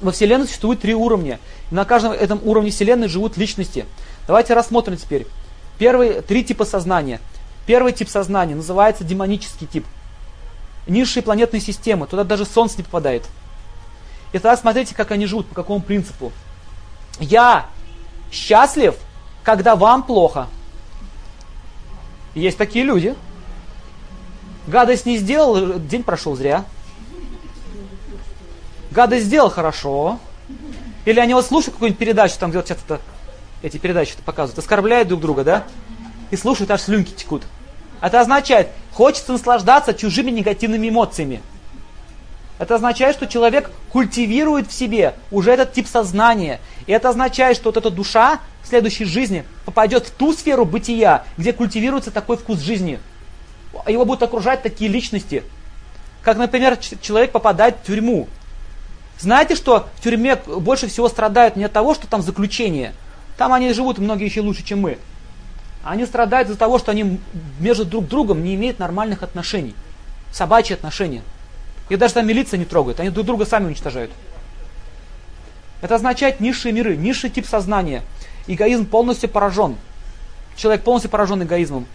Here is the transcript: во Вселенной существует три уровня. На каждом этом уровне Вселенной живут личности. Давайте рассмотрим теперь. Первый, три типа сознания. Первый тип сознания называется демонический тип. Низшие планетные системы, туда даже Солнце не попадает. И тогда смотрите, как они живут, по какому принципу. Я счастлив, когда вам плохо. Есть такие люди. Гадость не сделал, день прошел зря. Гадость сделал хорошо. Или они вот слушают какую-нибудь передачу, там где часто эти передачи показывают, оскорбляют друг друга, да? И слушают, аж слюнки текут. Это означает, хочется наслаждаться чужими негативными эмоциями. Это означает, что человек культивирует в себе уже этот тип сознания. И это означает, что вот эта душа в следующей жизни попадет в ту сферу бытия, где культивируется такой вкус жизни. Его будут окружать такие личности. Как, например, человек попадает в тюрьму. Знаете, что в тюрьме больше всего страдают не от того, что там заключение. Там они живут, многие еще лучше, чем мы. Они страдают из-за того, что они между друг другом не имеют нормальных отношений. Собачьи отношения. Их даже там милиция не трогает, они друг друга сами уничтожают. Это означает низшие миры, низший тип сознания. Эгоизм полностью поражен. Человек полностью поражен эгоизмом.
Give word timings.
во 0.00 0.12
Вселенной 0.12 0.46
существует 0.46 0.80
три 0.80 0.94
уровня. 0.94 1.38
На 1.70 1.84
каждом 1.84 2.12
этом 2.12 2.40
уровне 2.44 2.70
Вселенной 2.70 3.08
живут 3.08 3.36
личности. 3.36 3.86
Давайте 4.26 4.54
рассмотрим 4.54 4.96
теперь. 4.96 5.26
Первый, 5.78 6.22
три 6.22 6.44
типа 6.44 6.64
сознания. 6.64 7.20
Первый 7.66 7.92
тип 7.92 8.08
сознания 8.08 8.54
называется 8.54 9.04
демонический 9.04 9.66
тип. 9.66 9.84
Низшие 10.86 11.22
планетные 11.22 11.60
системы, 11.60 12.06
туда 12.06 12.22
даже 12.22 12.44
Солнце 12.44 12.78
не 12.78 12.84
попадает. 12.84 13.24
И 14.32 14.38
тогда 14.38 14.56
смотрите, 14.56 14.94
как 14.94 15.10
они 15.10 15.26
живут, 15.26 15.48
по 15.48 15.54
какому 15.54 15.80
принципу. 15.80 16.32
Я 17.18 17.66
счастлив, 18.30 18.94
когда 19.42 19.74
вам 19.74 20.02
плохо. 20.02 20.46
Есть 22.34 22.58
такие 22.58 22.84
люди. 22.84 23.14
Гадость 24.66 25.06
не 25.06 25.16
сделал, 25.16 25.78
день 25.78 26.02
прошел 26.02 26.36
зря. 26.36 26.64
Гадость 28.90 29.26
сделал 29.26 29.50
хорошо. 29.50 30.18
Или 31.04 31.20
они 31.20 31.34
вот 31.34 31.46
слушают 31.46 31.74
какую-нибудь 31.74 31.98
передачу, 31.98 32.34
там 32.38 32.50
где 32.50 32.62
часто 32.62 33.00
эти 33.62 33.78
передачи 33.78 34.14
показывают, 34.24 34.58
оскорбляют 34.58 35.08
друг 35.08 35.20
друга, 35.20 35.44
да? 35.44 35.64
И 36.30 36.36
слушают, 36.36 36.70
аж 36.70 36.82
слюнки 36.82 37.12
текут. 37.12 37.44
Это 38.00 38.20
означает, 38.20 38.68
хочется 38.92 39.32
наслаждаться 39.32 39.94
чужими 39.94 40.30
негативными 40.30 40.88
эмоциями. 40.88 41.40
Это 42.58 42.76
означает, 42.76 43.14
что 43.14 43.26
человек 43.26 43.70
культивирует 43.90 44.68
в 44.68 44.72
себе 44.72 45.14
уже 45.30 45.52
этот 45.52 45.72
тип 45.72 45.86
сознания. 45.86 46.60
И 46.86 46.92
это 46.92 47.10
означает, 47.10 47.56
что 47.56 47.66
вот 47.66 47.76
эта 47.76 47.90
душа 47.90 48.40
в 48.62 48.68
следующей 48.68 49.04
жизни 49.04 49.44
попадет 49.64 50.06
в 50.06 50.10
ту 50.10 50.32
сферу 50.32 50.64
бытия, 50.64 51.24
где 51.36 51.52
культивируется 51.52 52.10
такой 52.10 52.36
вкус 52.36 52.60
жизни. 52.60 52.98
Его 53.86 54.04
будут 54.04 54.22
окружать 54.22 54.62
такие 54.62 54.90
личности. 54.90 55.42
Как, 56.22 56.38
например, 56.38 56.76
человек 56.76 57.30
попадает 57.30 57.76
в 57.82 57.86
тюрьму. 57.86 58.26
Знаете, 59.18 59.54
что 59.54 59.88
в 59.96 60.02
тюрьме 60.02 60.36
больше 60.36 60.88
всего 60.88 61.08
страдают 61.08 61.56
не 61.56 61.64
от 61.64 61.72
того, 61.72 61.94
что 61.94 62.06
там 62.06 62.22
заключение. 62.22 62.92
Там 63.36 63.52
они 63.52 63.72
живут, 63.72 63.98
многие 63.98 64.24
еще 64.24 64.40
лучше, 64.40 64.62
чем 64.62 64.80
мы. 64.80 64.98
Они 65.84 66.04
страдают 66.04 66.48
из-за 66.48 66.58
того, 66.58 66.78
что 66.78 66.90
они 66.90 67.20
между 67.60 67.84
друг 67.84 68.08
другом 68.08 68.42
не 68.42 68.54
имеют 68.54 68.78
нормальных 68.78 69.22
отношений. 69.22 69.74
Собачьи 70.32 70.74
отношения. 70.74 71.22
Их 71.88 71.98
даже 71.98 72.14
там 72.14 72.26
милиция 72.26 72.58
не 72.58 72.64
трогает, 72.64 72.98
они 73.00 73.10
друг 73.10 73.26
друга 73.26 73.46
сами 73.46 73.66
уничтожают. 73.66 74.10
Это 75.80 75.94
означает 75.94 76.40
низшие 76.40 76.72
миры, 76.72 76.96
низший 76.96 77.30
тип 77.30 77.46
сознания. 77.46 78.02
Эгоизм 78.46 78.86
полностью 78.86 79.28
поражен. 79.28 79.76
Человек 80.56 80.82
полностью 80.82 81.10
поражен 81.10 81.42
эгоизмом. 81.42 81.86